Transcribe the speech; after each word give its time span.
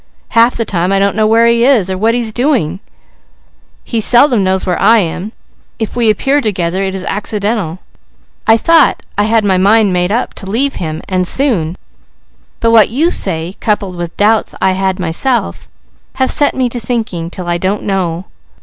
Half 0.29 0.55
the 0.55 0.65
time 0.65 0.91
I 0.91 0.97
don't 0.97 1.15
know 1.15 1.27
where 1.27 1.45
he 1.45 1.63
is, 1.63 1.91
or 1.91 1.95
what 1.95 2.15
he 2.15 2.19
is 2.21 2.33
doing; 2.33 2.79
he 3.83 4.01
seldom 4.01 4.43
knows 4.43 4.65
where 4.65 4.81
I 4.81 4.97
am; 4.97 5.31
if 5.77 5.95
we 5.95 6.09
appear 6.09 6.41
together 6.41 6.81
it 6.81 6.95
is 6.95 7.03
accidental; 7.03 7.77
I 8.47 8.57
thought 8.57 9.03
I 9.15 9.25
had 9.25 9.45
my 9.45 9.59
mind 9.59 9.93
made 9.93 10.11
up 10.11 10.33
to 10.41 10.49
leave 10.49 10.77
him, 10.81 11.03
and 11.07 11.27
soon; 11.27 11.77
but 12.59 12.71
what 12.71 12.89
you 12.89 13.11
say, 13.11 13.55
coupled 13.59 13.95
with 13.95 14.17
doubts 14.17 14.55
I 14.59 14.71
had 14.71 14.97
myself, 14.99 15.67
have 16.15 16.31
set 16.31 16.55
me 16.55 16.67
to 16.69 16.79
thinking, 16.79 17.29
till 17.29 17.47
I 17.47 17.59
don't 17.59 17.83
know. 17.83 18.25